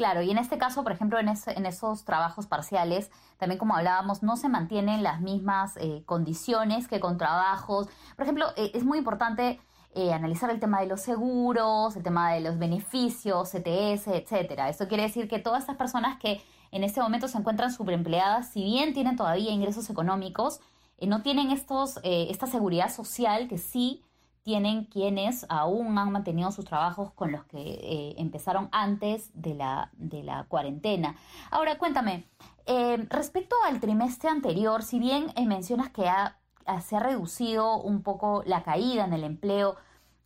Claro, 0.00 0.22
y 0.22 0.30
en 0.30 0.38
este 0.38 0.56
caso, 0.56 0.82
por 0.82 0.92
ejemplo, 0.92 1.18
en, 1.18 1.28
ese, 1.28 1.52
en 1.58 1.66
esos 1.66 2.06
trabajos 2.06 2.46
parciales, 2.46 3.10
también 3.36 3.58
como 3.58 3.76
hablábamos, 3.76 4.22
no 4.22 4.38
se 4.38 4.48
mantienen 4.48 5.02
las 5.02 5.20
mismas 5.20 5.76
eh, 5.76 6.04
condiciones 6.06 6.88
que 6.88 7.00
con 7.00 7.18
trabajos. 7.18 7.86
Por 8.16 8.22
ejemplo, 8.22 8.46
eh, 8.56 8.70
es 8.72 8.82
muy 8.82 8.96
importante 8.96 9.60
eh, 9.94 10.14
analizar 10.14 10.48
el 10.48 10.58
tema 10.58 10.80
de 10.80 10.86
los 10.86 11.02
seguros, 11.02 11.96
el 11.96 12.02
tema 12.02 12.32
de 12.32 12.40
los 12.40 12.58
beneficios, 12.58 13.50
CTS, 13.50 14.06
etcétera. 14.06 14.70
Esto 14.70 14.88
quiere 14.88 15.02
decir 15.02 15.28
que 15.28 15.38
todas 15.38 15.64
estas 15.64 15.76
personas 15.76 16.18
que 16.18 16.40
en 16.70 16.82
este 16.82 17.02
momento 17.02 17.28
se 17.28 17.36
encuentran 17.36 17.70
sobreempleadas, 17.70 18.48
si 18.48 18.64
bien 18.64 18.94
tienen 18.94 19.16
todavía 19.16 19.50
ingresos 19.50 19.90
económicos, 19.90 20.60
no 21.06 21.20
tienen 21.20 21.50
estos, 21.50 22.00
esta 22.04 22.46
seguridad 22.46 22.90
social 22.90 23.48
que 23.48 23.58
sí 23.58 24.02
tienen 24.42 24.84
quienes 24.84 25.46
aún 25.48 25.98
han 25.98 26.12
mantenido 26.12 26.50
sus 26.52 26.64
trabajos 26.64 27.12
con 27.12 27.32
los 27.32 27.44
que 27.44 27.58
eh, 27.58 28.14
empezaron 28.18 28.68
antes 28.72 29.30
de 29.34 29.54
la, 29.54 29.90
de 29.94 30.22
la 30.22 30.44
cuarentena. 30.44 31.16
Ahora, 31.50 31.78
cuéntame, 31.78 32.24
eh, 32.66 33.06
respecto 33.10 33.56
al 33.66 33.80
trimestre 33.80 34.30
anterior, 34.30 34.82
si 34.82 34.98
bien 34.98 35.32
eh, 35.36 35.46
mencionas 35.46 35.90
que 35.90 36.08
ha, 36.08 36.38
se 36.82 36.96
ha 36.96 37.00
reducido 37.00 37.80
un 37.80 38.02
poco 38.02 38.42
la 38.46 38.62
caída 38.62 39.04
en 39.04 39.12
el 39.12 39.24
empleo, 39.24 39.76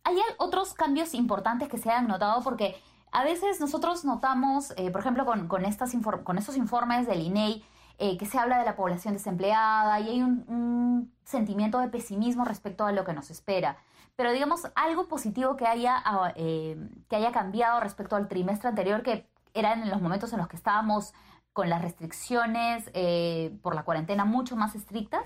¿hay 0.03 0.15
otros 0.37 0.73
cambios 0.73 1.13
importantes 1.13 1.67
que 1.67 1.77
se 1.77 1.91
han 1.91 2.07
notado? 2.07 2.41
Porque 2.43 2.75
a 3.11 3.23
veces 3.23 3.59
nosotros 3.59 4.05
notamos, 4.05 4.73
por 4.91 5.01
ejemplo, 5.01 5.25
con, 5.25 5.47
con, 5.47 5.65
estas 5.65 5.93
con 6.23 6.37
estos 6.37 6.57
informes 6.57 7.07
del 7.07 7.21
INEI, 7.21 7.63
eh, 7.97 8.17
que 8.17 8.25
se 8.25 8.37
habla 8.37 8.59
de 8.59 8.65
la 8.65 8.75
población 8.75 9.13
desempleada 9.13 9.99
y 9.99 10.09
hay 10.09 10.21
un, 10.21 10.45
un, 10.47 11.15
sentimiento 11.23 11.79
de 11.79 11.87
pesimismo 11.87 12.45
respecto 12.45 12.85
a 12.85 12.91
lo 12.91 13.03
que 13.03 13.13
nos 13.13 13.31
espera. 13.31 13.77
Pero 14.15 14.31
digamos, 14.31 14.67
algo 14.75 15.07
positivo 15.07 15.57
que 15.57 15.65
haya, 15.65 16.01
ah, 16.05 16.31
eh, 16.35 16.77
que 17.09 17.15
haya 17.15 17.31
cambiado 17.31 17.79
respecto 17.79 18.15
al 18.15 18.27
trimestre 18.27 18.69
anterior, 18.69 19.03
que 19.03 19.27
eran 19.53 19.89
los 19.89 20.01
momentos 20.01 20.31
en 20.33 20.39
los 20.39 20.47
que 20.47 20.55
estábamos 20.55 21.13
con 21.51 21.69
las 21.69 21.81
restricciones 21.81 22.89
eh, 22.93 23.55
por 23.61 23.75
la 23.75 23.83
cuarentena 23.83 24.25
mucho 24.25 24.55
más 24.55 24.75
estrictas? 24.75 25.23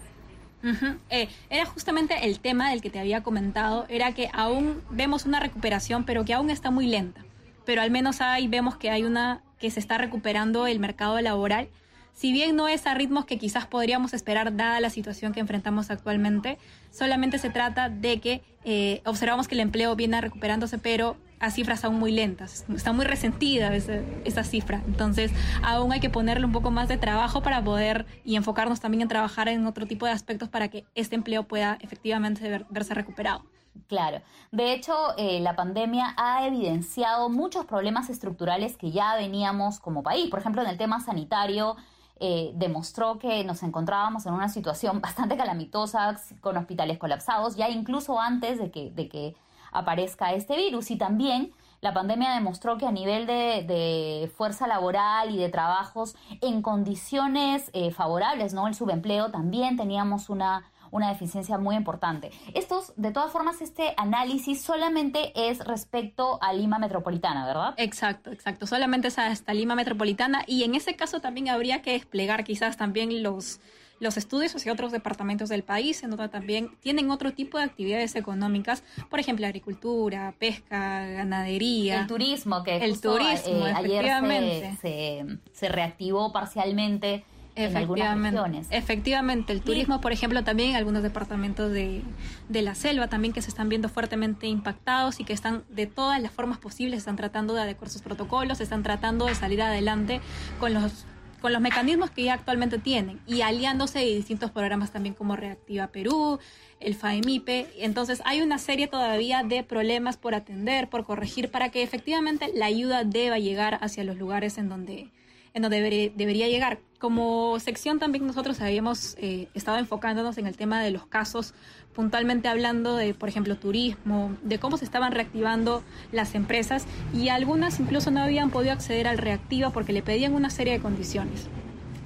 Eh, 1.09 1.29
era 1.49 1.65
justamente 1.65 2.25
el 2.25 2.39
tema 2.39 2.69
del 2.69 2.81
que 2.81 2.89
te 2.89 2.99
había 2.99 3.23
comentado, 3.23 3.85
era 3.89 4.11
que 4.13 4.29
aún 4.33 4.83
vemos 4.89 5.25
una 5.25 5.39
recuperación, 5.39 6.03
pero 6.03 6.25
que 6.25 6.33
aún 6.33 6.49
está 6.49 6.69
muy 6.69 6.87
lenta. 6.87 7.23
Pero 7.65 7.81
al 7.81 7.91
menos 7.91 8.21
ahí 8.21 8.47
vemos 8.47 8.77
que 8.77 8.89
hay 8.89 9.03
una 9.03 9.41
que 9.57 9.71
se 9.71 9.79
está 9.79 9.97
recuperando 9.97 10.67
el 10.67 10.79
mercado 10.79 11.19
laboral 11.21 11.69
si 12.13 12.33
bien 12.33 12.55
no 12.55 12.67
es 12.67 12.85
a 12.85 12.93
ritmos 12.93 13.25
que 13.25 13.37
quizás 13.37 13.65
podríamos 13.65 14.13
esperar 14.13 14.55
dada 14.55 14.79
la 14.79 14.89
situación 14.89 15.33
que 15.33 15.39
enfrentamos 15.39 15.89
actualmente, 15.89 16.57
solamente 16.91 17.37
se 17.37 17.49
trata 17.49 17.89
de 17.89 18.19
que 18.19 18.41
eh, 18.63 19.01
observamos 19.05 19.47
que 19.47 19.55
el 19.55 19.61
empleo 19.61 19.95
viene 19.95 20.19
recuperándose, 20.19 20.77
pero 20.77 21.17
a 21.39 21.51
cifras 21.51 21.85
aún 21.85 21.97
muy 21.99 22.11
lentas. 22.11 22.65
Está 22.75 22.91
muy 22.91 23.05
resentida 23.05 23.73
esa, 23.73 24.43
cifra. 24.43 24.81
Entonces, 24.85 25.31
aún 25.63 25.91
hay 25.93 25.99
que 25.99 26.09
ponerle 26.09 26.45
un 26.45 26.51
poco 26.51 26.71
más 26.71 26.87
de 26.87 26.97
trabajo 26.97 27.41
para 27.41 27.63
poder 27.63 28.05
y 28.25 28.35
enfocarnos 28.35 28.79
también 28.79 29.01
en 29.01 29.07
trabajar 29.07 29.47
en 29.47 29.65
otro 29.65 29.85
tipo 29.85 30.05
de 30.05 30.11
aspectos 30.11 30.49
para 30.49 30.67
que 30.67 30.85
este 30.95 31.15
empleo 31.15 31.43
pueda 31.43 31.77
efectivamente 31.81 32.65
verse 32.69 32.93
recuperado. 32.93 33.45
Claro. 33.87 34.21
De 34.51 34.73
hecho, 34.73 34.93
eh, 35.17 35.39
la 35.39 35.55
pandemia 35.55 36.13
ha 36.17 36.45
evidenciado 36.45 37.29
muchos 37.29 37.65
problemas 37.65 38.09
estructurales 38.09 38.75
que 38.75 38.91
ya 38.91 39.15
veníamos 39.15 39.79
como 39.79 40.03
país. 40.03 40.29
Por 40.29 40.39
ejemplo, 40.39 40.61
en 40.61 40.67
el 40.67 40.77
tema 40.77 40.99
sanitario, 40.99 41.77
eh, 42.19 42.51
demostró 42.55 43.17
que 43.17 43.43
nos 43.43 43.63
encontrábamos 43.63 44.25
en 44.25 44.33
una 44.33 44.49
situación 44.49 45.01
bastante 45.01 45.37
calamitosa, 45.37 46.19
con 46.41 46.57
hospitales 46.57 46.97
colapsados, 46.97 47.55
ya 47.55 47.69
incluso 47.69 48.19
antes 48.19 48.59
de 48.59 48.71
que, 48.71 48.91
de 48.91 49.07
que 49.07 49.35
aparezca 49.71 50.33
este 50.33 50.55
virus. 50.57 50.91
Y 50.91 50.97
también 50.97 51.53
la 51.81 51.93
pandemia 51.93 52.33
demostró 52.33 52.77
que 52.77 52.85
a 52.85 52.91
nivel 52.91 53.25
de, 53.25 54.31
fuerza 54.35 54.67
laboral 54.67 55.31
y 55.31 55.37
de 55.37 55.49
trabajos 55.49 56.15
en 56.41 56.61
condiciones 56.61 57.69
eh, 57.73 57.91
favorables, 57.91 58.53
¿no? 58.53 58.67
El 58.67 58.75
subempleo 58.75 59.31
también 59.31 59.77
teníamos 59.77 60.29
una 60.29 60.63
una 60.91 61.09
deficiencia 61.09 61.57
muy 61.57 61.75
importante. 61.75 62.31
Estos, 62.53 62.93
de 62.95 63.11
todas 63.11 63.31
formas, 63.31 63.61
este 63.61 63.93
análisis 63.97 64.61
solamente 64.61 65.31
es 65.35 65.59
respecto 65.65 66.41
a 66.41 66.53
Lima 66.53 66.79
Metropolitana, 66.79 67.45
¿verdad? 67.45 67.73
Exacto, 67.77 68.31
exacto. 68.31 68.67
Solamente 68.67 69.09
es 69.09 69.19
hasta 69.19 69.53
Lima 69.53 69.75
Metropolitana 69.75 70.43
y 70.47 70.63
en 70.63 70.75
ese 70.75 70.95
caso 70.95 71.21
también 71.21 71.49
habría 71.49 71.81
que 71.81 71.91
desplegar 71.91 72.43
quizás 72.43 72.77
también 72.77 73.23
los 73.23 73.59
los 73.99 74.17
estudios 74.17 74.55
hacia 74.55 74.71
otros 74.71 74.91
departamentos 74.91 75.49
del 75.49 75.63
país, 75.63 76.03
en 76.03 76.11
donde 76.11 76.29
también 76.29 76.71
tienen 76.79 77.11
otro 77.11 77.33
tipo 77.33 77.57
de 77.57 77.65
actividades 77.65 78.15
económicas, 78.15 78.83
por 79.09 79.19
ejemplo, 79.19 79.45
agricultura, 79.45 80.33
pesca, 80.39 81.05
ganadería. 81.05 82.01
El 82.01 82.07
turismo, 82.07 82.63
que 82.63 82.77
el 82.77 82.99
turismo, 82.99 83.67
eh, 83.67 83.73
ayer 83.75 84.77
se, 84.79 85.25
se, 85.51 85.69
reactivó 85.69 86.31
parcialmente 86.31 87.25
Efectivamente, 87.65 88.61
efectivamente, 88.71 89.53
el 89.53 89.61
turismo, 89.61 90.01
por 90.01 90.11
ejemplo, 90.11 90.43
también 90.43 90.71
en 90.71 90.75
algunos 90.75 91.03
departamentos 91.03 91.71
de, 91.71 92.01
de, 92.47 92.61
la 92.61 92.75
selva 92.75 93.07
también 93.07 93.33
que 93.33 93.41
se 93.41 93.49
están 93.49 93.69
viendo 93.69 93.89
fuertemente 93.89 94.47
impactados 94.47 95.19
y 95.19 95.23
que 95.23 95.33
están 95.33 95.63
de 95.69 95.85
todas 95.85 96.21
las 96.21 96.31
formas 96.31 96.57
posibles, 96.57 96.99
están 96.99 97.15
tratando 97.15 97.53
de 97.53 97.61
adecuar 97.61 97.89
sus 97.89 98.01
protocolos, 98.01 98.61
están 98.61 98.83
tratando 98.83 99.25
de 99.25 99.35
salir 99.35 99.61
adelante 99.61 100.21
con 100.59 100.73
los 100.73 101.05
con 101.41 101.53
los 101.53 101.61
mecanismos 101.61 102.11
que 102.11 102.23
ya 102.23 102.33
actualmente 102.33 102.79
tienen 102.79 103.19
y 103.25 103.41
aliándose 103.41 103.99
de 103.99 104.15
distintos 104.15 104.51
programas 104.51 104.91
también 104.91 105.15
como 105.15 105.35
Reactiva 105.35 105.87
Perú, 105.87 106.39
el 106.79 106.95
FAEMIPE. 106.95 107.67
Entonces 107.79 108.21
hay 108.25 108.41
una 108.41 108.57
serie 108.57 108.87
todavía 108.87 109.43
de 109.43 109.63
problemas 109.63 110.17
por 110.17 110.35
atender, 110.35 110.89
por 110.89 111.05
corregir, 111.05 111.49
para 111.49 111.69
que 111.69 111.83
efectivamente 111.83 112.51
la 112.53 112.65
ayuda 112.65 113.03
deba 113.03 113.39
llegar 113.39 113.79
hacia 113.81 114.03
los 114.03 114.17
lugares 114.17 114.57
en 114.57 114.69
donde, 114.69 115.09
en 115.53 115.61
donde 115.61 116.11
debería, 116.15 116.47
llegar. 116.47 116.79
Como 116.99 117.59
sección 117.59 117.97
también 117.99 118.27
nosotros 118.27 118.59
habíamos 118.61 119.15
eh, 119.19 119.47
estado 119.53 119.77
enfocándonos 119.77 120.37
en 120.37 120.47
el 120.47 120.57
tema 120.57 120.81
de 120.81 120.91
los 120.91 121.05
casos, 121.05 121.53
puntualmente 121.93 122.47
hablando 122.47 122.95
de, 122.95 123.13
por 123.13 123.29
ejemplo, 123.29 123.55
turismo, 123.55 124.35
de 124.43 124.59
cómo 124.59 124.77
se 124.77 124.85
estaban 124.85 125.11
reactivando 125.11 125.83
las 126.11 126.35
empresas 126.35 126.85
y 127.13 127.29
algunas 127.29 127.79
incluso 127.79 128.11
no 128.11 128.21
habían 128.21 128.51
podido 128.51 128.73
acceder 128.73 129.07
al 129.07 129.17
reactiva 129.17 129.69
porque 129.69 129.93
le 129.93 130.01
pedían 130.01 130.33
una 130.33 130.49
serie 130.49 130.73
de 130.73 130.79
condiciones 130.79 131.47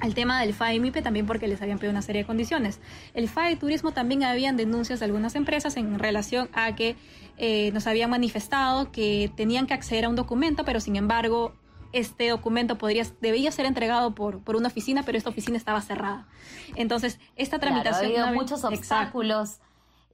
al 0.03 0.13
tema 0.13 0.41
del 0.41 0.53
FAE 0.53 0.81
MIPE 0.81 1.01
también 1.01 1.25
porque 1.25 1.47
les 1.47 1.61
habían 1.61 1.79
pedido 1.79 1.91
una 1.91 2.01
serie 2.01 2.23
de 2.23 2.27
condiciones. 2.27 2.81
El 3.13 3.29
FAE 3.29 3.55
Turismo 3.55 3.91
también 3.91 4.25
habían 4.25 4.57
denuncias 4.57 4.99
de 4.99 5.05
algunas 5.05 5.33
empresas 5.35 5.77
en 5.77 5.97
relación 5.97 6.49
a 6.51 6.75
que 6.75 6.97
eh, 7.37 7.71
nos 7.71 7.87
habían 7.87 8.09
manifestado 8.09 8.91
que 8.91 9.31
tenían 9.37 9.65
que 9.65 9.73
acceder 9.73 10.03
a 10.03 10.09
un 10.09 10.17
documento, 10.17 10.65
pero 10.65 10.81
sin 10.81 10.97
embargo 10.97 11.53
este 11.93 12.29
documento 12.29 12.77
podría, 12.77 13.05
debía 13.21 13.51
ser 13.51 13.65
entregado 13.65 14.13
por, 14.13 14.39
por 14.39 14.55
una 14.55 14.67
oficina, 14.67 15.03
pero 15.03 15.17
esta 15.17 15.29
oficina 15.29 15.57
estaba 15.57 15.81
cerrada. 15.81 16.27
Entonces, 16.75 17.19
esta 17.35 17.59
tramitación... 17.59 18.03
ha 18.03 18.23
habido 18.23 18.27
muchos 18.33 18.63
obstáculos 18.63 19.59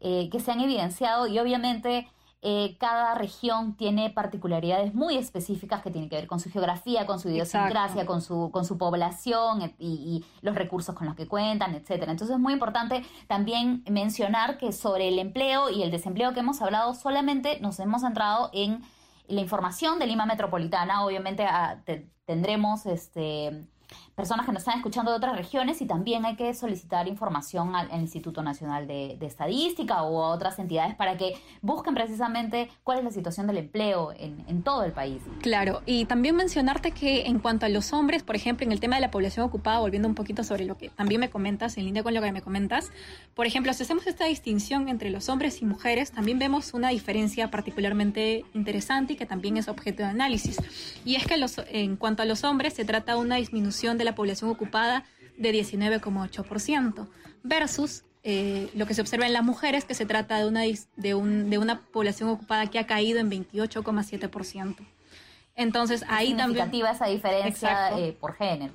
eh, 0.01 0.29
que 0.31 0.39
se 0.39 0.51
han 0.51 0.61
evidenciado 0.61 1.27
y 1.27 1.39
obviamente 1.39 2.07
eh, 2.41 2.77
cada 2.79 3.15
región 3.15 3.75
tiene 3.75 4.09
particularidades 4.09 4.93
muy 4.93 5.17
específicas 5.17 5.81
que 5.81 5.91
tienen 5.91 6.09
que 6.09 6.15
ver 6.15 6.27
con 6.27 6.39
su 6.39 6.49
geografía, 6.49 7.05
con 7.05 7.19
su 7.19 7.27
idiosincrasia, 7.27 8.05
con 8.05 8.21
su, 8.21 8.49
con 8.51 8.63
su 8.63 8.77
población 8.77 9.73
y, 9.77 9.85
y, 9.87 10.25
los 10.41 10.55
recursos 10.55 10.95
con 10.95 11.05
los 11.05 11.17
que 11.17 11.27
cuentan, 11.27 11.75
etcétera. 11.75 12.11
Entonces 12.11 12.35
es 12.35 12.41
muy 12.41 12.53
importante 12.53 13.03
también 13.27 13.83
mencionar 13.89 14.57
que 14.57 14.71
sobre 14.71 15.09
el 15.09 15.19
empleo 15.19 15.69
y 15.69 15.83
el 15.83 15.91
desempleo 15.91 16.33
que 16.33 16.39
hemos 16.39 16.61
hablado, 16.61 16.93
solamente 16.93 17.59
nos 17.59 17.77
hemos 17.81 18.03
centrado 18.03 18.49
en 18.53 18.83
la 19.29 19.41
información 19.41 19.99
de 19.99 20.07
Lima 20.07 20.25
Metropolitana, 20.25 21.05
obviamente 21.05 21.43
ah, 21.45 21.81
tendremos 22.25 22.85
este 22.85 23.67
personas 24.15 24.45
que 24.45 24.51
nos 24.51 24.61
están 24.61 24.77
escuchando 24.77 25.11
de 25.11 25.17
otras 25.17 25.35
regiones 25.35 25.81
y 25.81 25.85
también 25.85 26.25
hay 26.25 26.35
que 26.35 26.53
solicitar 26.53 27.07
información 27.07 27.75
al, 27.75 27.89
Instituto 27.99 28.41
Nacional 28.43 28.87
de, 28.87 29.17
Estadística 29.21 30.03
o 30.03 30.23
a 30.23 30.29
otras 30.29 30.57
entidades 30.59 30.95
para 30.95 31.15
que 31.15 31.37
busquen 31.61 31.93
precisamente 31.93 32.69
cuál 32.83 32.99
es 32.99 33.03
la 33.03 33.11
situación 33.11 33.47
del 33.47 33.57
empleo 33.57 34.11
en, 34.17 34.43
en, 34.47 34.63
todo 34.63 34.83
el 34.83 34.91
país. 34.91 35.21
Claro, 35.41 35.81
y 35.85 36.05
también 36.05 36.35
mencionarte 36.35 36.91
que 36.91 37.27
en 37.27 37.39
cuanto 37.39 37.65
a 37.65 37.69
los 37.69 37.93
hombres, 37.93 38.23
por 38.23 38.35
ejemplo, 38.35 38.65
en 38.65 38.71
el 38.71 38.79
tema 38.79 38.95
de 38.95 39.01
la 39.01 39.11
población 39.11 39.45
ocupada, 39.45 39.79
volviendo 39.79 40.07
un 40.07 40.15
poquito 40.15 40.43
sobre 40.43 40.65
lo 40.65 40.77
que 40.77 40.89
también 40.89 41.21
me 41.21 41.29
comentas, 41.29 41.77
en 41.77 41.85
línea 41.85 42.03
con 42.03 42.13
lo 42.13 42.21
que 42.21 42.31
me 42.31 42.41
comentas, 42.41 42.91
por 43.35 43.45
ejemplo, 43.45 43.71
si 43.73 43.83
hacemos 43.83 44.07
esta 44.07 44.25
distinción 44.25 44.89
entre 44.89 45.09
los 45.09 45.29
hombres 45.29 45.61
y 45.61 45.65
mujeres, 45.65 46.11
también 46.11 46.39
vemos 46.39 46.73
una 46.73 46.89
diferencia 46.89 47.51
particularmente 47.51 48.43
interesante 48.53 49.13
y 49.13 49.15
que 49.15 49.25
también 49.25 49.57
es 49.57 49.67
objeto 49.67 50.03
de 50.03 50.09
análisis. 50.09 50.57
Y 51.05 51.15
es 51.15 51.25
que 51.25 51.37
los, 51.37 51.61
en 51.69 51.95
cuanto 51.95 52.23
a 52.23 52.25
los 52.25 52.43
hombres, 52.43 52.73
se 52.73 52.85
trata 52.85 53.13
de 53.13 53.19
una 53.19 53.35
disminución 53.35 53.78
de 53.87 54.03
la 54.03 54.15
población 54.15 54.49
ocupada 54.49 55.05
de 55.37 55.53
19,8% 55.53 57.07
versus 57.43 58.03
eh, 58.23 58.69
lo 58.75 58.85
que 58.85 58.93
se 58.93 59.01
observa 59.01 59.25
en 59.25 59.33
las 59.33 59.43
mujeres, 59.43 59.85
que 59.85 59.95
se 59.95 60.05
trata 60.05 60.37
de 60.37 60.47
una, 60.47 60.63
de, 60.97 61.15
un, 61.15 61.49
de 61.49 61.57
una 61.57 61.79
población 61.79 62.29
ocupada 62.29 62.67
que 62.67 62.77
ha 62.77 62.85
caído 62.85 63.19
en 63.19 63.31
28,7%. 63.31 64.75
Entonces, 65.55 66.03
ahí 66.07 66.33
también... 66.33 66.65
Significativa 66.65 66.91
esa 66.91 67.05
diferencia 67.07 67.97
eh, 67.97 68.11
por 68.19 68.35
género. 68.35 68.73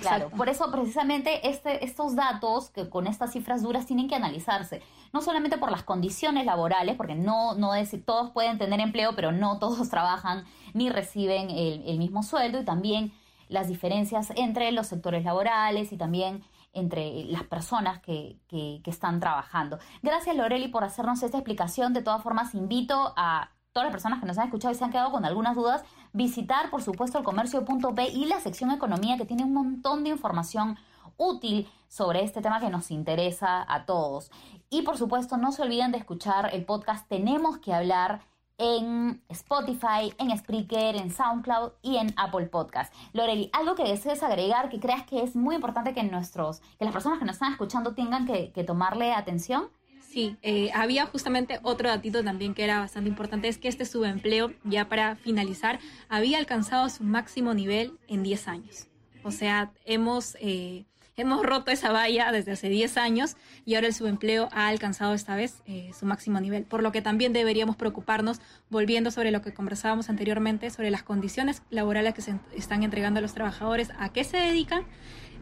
Claro, 0.00 0.30
por 0.30 0.48
eso 0.48 0.70
precisamente 0.72 1.48
este, 1.48 1.84
estos 1.84 2.16
datos 2.16 2.70
que 2.70 2.88
con 2.88 3.06
estas 3.06 3.32
cifras 3.32 3.62
duras 3.62 3.86
tienen 3.86 4.08
que 4.08 4.16
analizarse, 4.16 4.82
no 5.12 5.22
solamente 5.22 5.58
por 5.58 5.70
las 5.70 5.84
condiciones 5.84 6.44
laborales, 6.44 6.96
porque 6.96 7.14
no, 7.14 7.54
no 7.54 7.74
es, 7.74 7.94
todos 8.04 8.30
pueden 8.32 8.58
tener 8.58 8.80
empleo, 8.80 9.14
pero 9.14 9.30
no 9.30 9.58
todos 9.58 9.88
trabajan 9.90 10.44
ni 10.74 10.90
reciben 10.90 11.50
el, 11.50 11.84
el 11.86 11.98
mismo 11.98 12.22
sueldo 12.22 12.60
y 12.60 12.64
también 12.64 13.12
las 13.48 13.68
diferencias 13.68 14.32
entre 14.36 14.72
los 14.72 14.86
sectores 14.86 15.24
laborales 15.24 15.92
y 15.92 15.96
también 15.96 16.42
entre 16.72 17.24
las 17.24 17.44
personas 17.44 18.00
que, 18.00 18.38
que, 18.48 18.80
están 18.84 19.18
trabajando. 19.18 19.78
Gracias 20.02 20.36
Loreli 20.36 20.68
por 20.68 20.84
hacernos 20.84 21.22
esta 21.22 21.38
explicación. 21.38 21.94
De 21.94 22.02
todas 22.02 22.22
formas, 22.22 22.54
invito 22.54 23.14
a 23.16 23.50
todas 23.72 23.86
las 23.86 23.92
personas 23.92 24.20
que 24.20 24.26
nos 24.26 24.38
han 24.38 24.46
escuchado 24.46 24.72
y 24.72 24.76
se 24.76 24.84
han 24.84 24.90
quedado 24.90 25.10
con 25.10 25.24
algunas 25.24 25.54
dudas, 25.54 25.84
visitar 26.12 26.70
por 26.70 26.82
supuesto 26.82 27.18
el 27.18 27.24
comercio.p 27.24 28.08
y 28.08 28.26
la 28.26 28.40
sección 28.40 28.70
economía 28.70 29.16
que 29.16 29.24
tiene 29.24 29.44
un 29.44 29.54
montón 29.54 30.04
de 30.04 30.10
información 30.10 30.76
útil 31.16 31.68
sobre 31.88 32.22
este 32.22 32.42
tema 32.42 32.60
que 32.60 32.70
nos 32.70 32.90
interesa 32.90 33.64
a 33.66 33.86
todos. 33.86 34.30
Y 34.70 34.82
por 34.82 34.98
supuesto, 34.98 35.36
no 35.36 35.52
se 35.52 35.62
olviden 35.62 35.92
de 35.92 35.98
escuchar 35.98 36.50
el 36.52 36.64
podcast 36.64 37.08
Tenemos 37.08 37.58
que 37.58 37.72
hablar 37.72 38.20
en 38.58 39.22
Spotify, 39.28 40.12
en 40.18 40.36
Spreaker, 40.36 40.96
en 40.96 41.10
SoundCloud 41.10 41.72
y 41.82 41.96
en 41.96 42.14
Apple 42.16 42.46
Podcast. 42.46 42.92
Loreli, 43.12 43.50
algo 43.52 43.74
que 43.74 43.84
desees 43.84 44.22
agregar 44.22 44.68
que 44.68 44.80
creas 44.80 45.04
que 45.04 45.22
es 45.22 45.36
muy 45.36 45.54
importante 45.54 45.94
que 45.94 46.02
nuestros, 46.02 46.60
que 46.78 46.84
las 46.84 46.92
personas 46.92 47.18
que 47.18 47.24
nos 47.24 47.34
están 47.36 47.52
escuchando 47.52 47.94
tengan 47.94 48.26
que, 48.26 48.64
tomarle 48.66 49.12
atención. 49.12 49.68
Sí, 50.00 50.36
eh, 50.42 50.70
había 50.74 51.06
justamente 51.06 51.60
otro 51.62 51.88
datito 51.88 52.24
también 52.24 52.54
que 52.54 52.64
era 52.64 52.80
bastante 52.80 53.08
importante, 53.08 53.48
es 53.48 53.58
que 53.58 53.68
este 53.68 53.84
subempleo, 53.84 54.52
ya 54.64 54.88
para 54.88 55.14
finalizar, 55.16 55.78
había 56.08 56.38
alcanzado 56.38 56.88
su 56.88 57.04
máximo 57.04 57.54
nivel 57.54 57.98
en 58.08 58.22
10 58.22 58.48
años. 58.48 58.88
O 59.22 59.30
sea, 59.30 59.72
hemos, 59.84 60.36
eh, 60.40 60.86
hemos 61.16 61.42
roto 61.44 61.70
esa 61.70 61.92
valla 61.92 62.30
desde 62.30 62.52
hace 62.52 62.68
10 62.68 62.96
años 62.98 63.36
y 63.64 63.74
ahora 63.74 63.86
el 63.86 63.94
subempleo 63.94 64.48
ha 64.52 64.68
alcanzado 64.68 65.14
esta 65.14 65.34
vez 65.34 65.62
eh, 65.66 65.90
su 65.98 66.06
máximo 66.06 66.40
nivel, 66.40 66.64
por 66.64 66.82
lo 66.82 66.92
que 66.92 67.02
también 67.02 67.32
deberíamos 67.32 67.76
preocuparnos, 67.76 68.40
volviendo 68.70 69.10
sobre 69.10 69.30
lo 69.30 69.42
que 69.42 69.54
conversábamos 69.54 70.10
anteriormente, 70.10 70.70
sobre 70.70 70.90
las 70.90 71.02
condiciones 71.02 71.62
laborales 71.70 72.14
que 72.14 72.22
se 72.22 72.34
están 72.54 72.82
entregando 72.82 73.18
a 73.18 73.22
los 73.22 73.34
trabajadores, 73.34 73.90
a 73.98 74.10
qué 74.10 74.24
se 74.24 74.36
dedican 74.36 74.84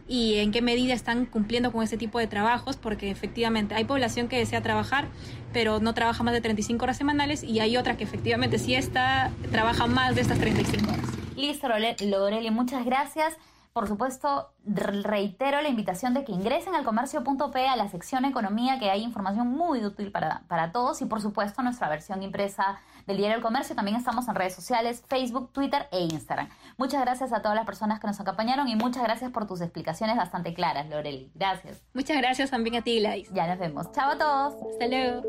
y 0.07 0.35
en 0.35 0.51
qué 0.51 0.61
medida 0.61 0.93
están 0.93 1.25
cumpliendo 1.25 1.71
con 1.71 1.83
ese 1.83 1.97
tipo 1.97 2.19
de 2.19 2.27
trabajos, 2.27 2.77
porque 2.77 3.09
efectivamente 3.09 3.75
hay 3.75 3.85
población 3.85 4.27
que 4.27 4.37
desea 4.37 4.61
trabajar, 4.61 5.07
pero 5.51 5.79
no 5.79 5.93
trabaja 5.93 6.23
más 6.23 6.33
de 6.33 6.41
35 6.41 6.83
horas 6.83 6.97
semanales 6.97 7.43
y 7.43 7.59
hay 7.59 7.75
otra 7.75 7.97
que 7.97 8.03
efectivamente 8.03 8.59
sí 8.59 8.75
está, 8.75 9.31
trabaja 9.51 9.87
más 9.87 10.15
de 10.15 10.21
estas 10.21 10.39
35 10.39 10.91
horas. 10.91 11.05
Listo, 11.35 11.67
Loreli, 11.67 12.51
muchas 12.51 12.85
gracias. 12.85 13.33
Por 13.75 13.89
supuesto, 13.89 14.53
reitero 14.63 15.61
la 15.61 15.67
invitación 15.67 16.13
de 16.13 16.23
que 16.23 16.31
ingresen 16.31 16.75
al 16.75 16.85
comercio.p 16.85 17.67
a 17.67 17.75
la 17.75 17.89
sección 17.89 18.23
economía, 18.23 18.79
que 18.79 18.89
hay 18.89 19.03
información 19.03 19.49
muy 19.49 19.83
útil 19.83 20.13
para, 20.13 20.43
para 20.47 20.71
todos 20.71 21.01
y 21.01 21.05
por 21.05 21.19
supuesto 21.19 21.61
nuestra 21.61 21.89
versión 21.89 22.23
impresa 22.23 22.79
del 23.05 23.17
diario 23.17 23.35
El 23.35 23.43
Comercio. 23.43 23.75
También 23.75 23.97
estamos 23.97 24.29
en 24.29 24.35
redes 24.35 24.55
sociales, 24.55 25.03
Facebook, 25.09 25.51
Twitter 25.51 25.89
e 25.91 26.03
Instagram. 26.03 26.47
Muchas 26.77 27.01
gracias 27.01 27.33
a 27.33 27.41
todas 27.41 27.57
las 27.57 27.65
personas 27.65 27.99
que 27.99 28.07
nos 28.07 28.17
acompañaron 28.17 28.69
y 28.69 28.77
muchas 28.77 29.03
gracias 29.03 29.29
por 29.31 29.45
tus 29.45 29.59
explicaciones 29.59 30.15
bastante 30.15 30.53
claras, 30.53 30.87
Loreli. 30.87 31.29
Gracias. 31.35 31.83
Muchas 31.93 32.15
gracias 32.15 32.51
también 32.51 32.77
a 32.77 32.81
ti, 32.81 33.01
Gladys. 33.01 33.29
Ya 33.33 33.45
nos 33.45 33.59
vemos. 33.59 33.91
Chao 33.91 34.11
a 34.11 34.17
todos. 34.17 34.53
Hasta 34.71 34.87
luego. 34.87 35.21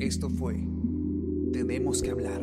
Esto 0.00 0.28
fue 0.28 0.54
Tenemos 1.52 2.02
que 2.02 2.10
hablar 2.10 2.42